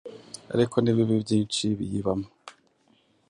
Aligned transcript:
Ariko 0.53 0.75
n’ibibi 0.79 1.15
byinshi 1.23 1.63
biyibamo 1.77 2.27